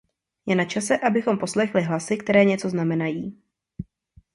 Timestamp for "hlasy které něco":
1.81-2.69